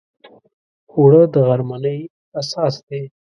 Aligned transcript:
اوړه 0.95 1.23
د 1.33 1.35
غرمنۍ 1.47 1.99
اساس 2.39 2.75
دی 2.87 3.03